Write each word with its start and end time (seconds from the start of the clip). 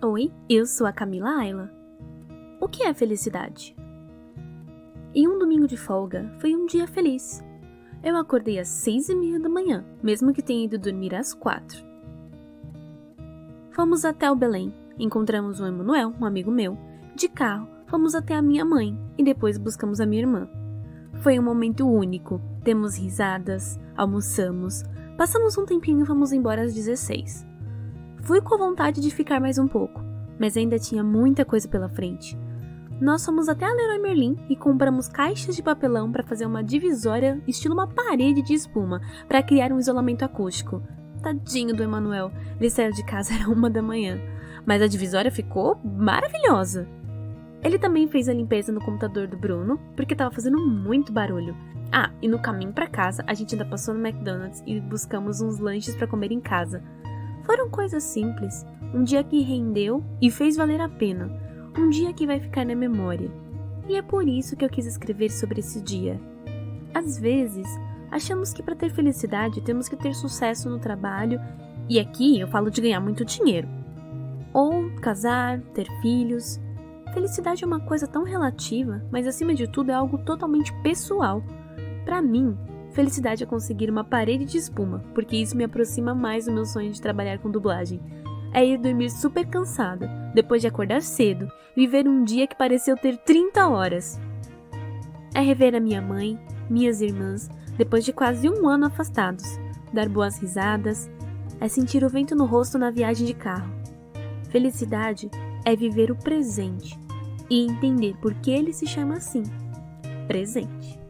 Oi, 0.00 0.30
eu 0.48 0.64
sou 0.64 0.86
a 0.86 0.92
Camila 0.92 1.28
Ayla. 1.40 1.68
O 2.60 2.68
que 2.68 2.84
é 2.84 2.94
felicidade? 2.94 3.74
Em 5.12 5.26
um 5.26 5.40
domingo 5.40 5.66
de 5.66 5.76
folga, 5.76 6.32
foi 6.38 6.54
um 6.54 6.66
dia 6.66 6.86
feliz. 6.86 7.44
Eu 8.00 8.16
acordei 8.16 8.60
às 8.60 8.68
seis 8.68 9.08
e 9.08 9.14
meia 9.16 9.40
da 9.40 9.48
manhã, 9.48 9.84
mesmo 10.00 10.32
que 10.32 10.40
tenha 10.40 10.66
ido 10.66 10.78
dormir 10.78 11.16
às 11.16 11.34
quatro. 11.34 11.84
Fomos 13.72 14.04
até 14.04 14.30
o 14.30 14.36
Belém, 14.36 14.72
encontramos 15.00 15.58
o 15.58 15.66
Emanuel, 15.66 16.14
um 16.20 16.24
amigo 16.24 16.52
meu. 16.52 16.78
De 17.16 17.28
carro, 17.28 17.66
fomos 17.88 18.14
até 18.14 18.36
a 18.36 18.42
minha 18.42 18.64
mãe 18.64 18.96
e 19.18 19.24
depois 19.24 19.58
buscamos 19.58 20.00
a 20.00 20.06
minha 20.06 20.22
irmã. 20.22 20.48
Foi 21.22 21.40
um 21.40 21.42
momento 21.42 21.84
único. 21.88 22.40
Temos 22.62 22.96
risadas, 22.96 23.76
almoçamos, 23.96 24.84
passamos 25.16 25.58
um 25.58 25.66
tempinho 25.66 26.04
e 26.04 26.06
fomos 26.06 26.30
embora 26.30 26.62
às 26.62 26.72
16. 26.72 27.48
Fui 28.28 28.42
com 28.42 28.58
vontade 28.58 29.00
de 29.00 29.10
ficar 29.10 29.40
mais 29.40 29.56
um 29.56 29.66
pouco, 29.66 30.04
mas 30.38 30.54
ainda 30.54 30.78
tinha 30.78 31.02
muita 31.02 31.46
coisa 31.46 31.66
pela 31.66 31.88
frente. 31.88 32.38
Nós 33.00 33.24
fomos 33.24 33.48
até 33.48 33.64
a 33.64 33.72
Leroy 33.72 33.98
Merlin 33.98 34.36
e 34.50 34.54
compramos 34.54 35.08
caixas 35.08 35.56
de 35.56 35.62
papelão 35.62 36.12
para 36.12 36.22
fazer 36.22 36.44
uma 36.44 36.62
divisória 36.62 37.42
estilo 37.48 37.72
uma 37.72 37.86
parede 37.86 38.42
de 38.42 38.52
espuma 38.52 39.00
para 39.26 39.42
criar 39.42 39.72
um 39.72 39.78
isolamento 39.78 40.26
acústico. 40.26 40.82
Tadinho 41.22 41.74
do 41.74 41.82
Emanuel, 41.82 42.30
ele 42.60 42.68
saiu 42.68 42.92
de 42.92 43.02
casa 43.02 43.32
era 43.32 43.48
uma 43.48 43.70
da 43.70 43.80
manhã, 43.80 44.20
mas 44.66 44.82
a 44.82 44.86
divisória 44.86 45.30
ficou 45.30 45.80
maravilhosa. 45.82 46.86
Ele 47.64 47.78
também 47.78 48.06
fez 48.08 48.28
a 48.28 48.34
limpeza 48.34 48.70
no 48.70 48.84
computador 48.84 49.26
do 49.26 49.38
Bruno, 49.38 49.80
porque 49.96 50.12
estava 50.12 50.34
fazendo 50.34 50.58
muito 50.58 51.14
barulho. 51.14 51.56
Ah, 51.90 52.10
e 52.20 52.28
no 52.28 52.38
caminho 52.38 52.74
para 52.74 52.86
casa, 52.86 53.24
a 53.26 53.32
gente 53.32 53.54
ainda 53.54 53.64
passou 53.64 53.94
no 53.94 54.06
McDonald's 54.06 54.62
e 54.66 54.78
buscamos 54.78 55.40
uns 55.40 55.58
lanches 55.58 55.96
para 55.96 56.06
comer 56.06 56.30
em 56.30 56.40
casa. 56.40 56.82
Foram 57.48 57.70
coisas 57.70 58.02
simples, 58.02 58.66
um 58.92 59.02
dia 59.02 59.24
que 59.24 59.40
rendeu 59.40 60.04
e 60.20 60.30
fez 60.30 60.54
valer 60.54 60.82
a 60.82 60.88
pena, 60.88 61.32
um 61.78 61.88
dia 61.88 62.12
que 62.12 62.26
vai 62.26 62.38
ficar 62.38 62.62
na 62.66 62.74
memória. 62.74 63.30
E 63.88 63.96
é 63.96 64.02
por 64.02 64.28
isso 64.28 64.54
que 64.54 64.66
eu 64.66 64.68
quis 64.68 64.84
escrever 64.84 65.30
sobre 65.30 65.60
esse 65.60 65.80
dia. 65.80 66.20
Às 66.92 67.18
vezes, 67.18 67.66
achamos 68.10 68.52
que 68.52 68.62
para 68.62 68.76
ter 68.76 68.90
felicidade 68.90 69.62
temos 69.62 69.88
que 69.88 69.96
ter 69.96 70.14
sucesso 70.14 70.68
no 70.68 70.78
trabalho, 70.78 71.40
e 71.88 71.98
aqui 71.98 72.38
eu 72.38 72.48
falo 72.48 72.70
de 72.70 72.82
ganhar 72.82 73.00
muito 73.00 73.24
dinheiro. 73.24 73.66
Ou 74.52 74.90
casar, 75.00 75.58
ter 75.72 75.86
filhos. 76.02 76.60
Felicidade 77.14 77.64
é 77.64 77.66
uma 77.66 77.80
coisa 77.80 78.06
tão 78.06 78.24
relativa, 78.24 79.02
mas 79.10 79.26
acima 79.26 79.54
de 79.54 79.66
tudo 79.66 79.90
é 79.90 79.94
algo 79.94 80.18
totalmente 80.18 80.70
pessoal. 80.82 81.42
Para 82.04 82.20
mim, 82.20 82.54
Felicidade 82.92 83.42
é 83.42 83.46
conseguir 83.46 83.90
uma 83.90 84.02
parede 84.02 84.44
de 84.44 84.58
espuma, 84.58 85.02
porque 85.14 85.36
isso 85.36 85.56
me 85.56 85.64
aproxima 85.64 86.14
mais 86.14 86.46
do 86.46 86.52
meu 86.52 86.64
sonho 86.64 86.90
de 86.90 87.00
trabalhar 87.00 87.38
com 87.38 87.50
dublagem. 87.50 88.00
É 88.52 88.64
ir 88.64 88.78
dormir 88.78 89.10
super 89.10 89.46
cansada, 89.46 90.08
depois 90.34 90.62
de 90.62 90.68
acordar 90.68 91.02
cedo, 91.02 91.50
viver 91.76 92.08
um 92.08 92.24
dia 92.24 92.46
que 92.46 92.56
pareceu 92.56 92.96
ter 92.96 93.16
30 93.18 93.68
horas. 93.68 94.18
É 95.34 95.40
rever 95.40 95.74
a 95.74 95.80
minha 95.80 96.00
mãe, 96.00 96.38
minhas 96.68 97.00
irmãs, 97.00 97.48
depois 97.76 98.04
de 98.04 98.12
quase 98.12 98.48
um 98.48 98.68
ano 98.68 98.86
afastados, 98.86 99.44
dar 99.92 100.08
boas 100.08 100.38
risadas, 100.38 101.10
é 101.60 101.68
sentir 101.68 102.02
o 102.02 102.08
vento 102.08 102.34
no 102.34 102.46
rosto 102.46 102.78
na 102.78 102.90
viagem 102.90 103.26
de 103.26 103.34
carro. 103.34 103.70
Felicidade 104.50 105.30
é 105.64 105.76
viver 105.76 106.10
o 106.10 106.16
presente 106.16 106.98
e 107.50 107.66
entender 107.66 108.16
por 108.20 108.34
que 108.34 108.50
ele 108.50 108.72
se 108.72 108.86
chama 108.86 109.16
assim 109.16 109.42
presente. 110.26 111.00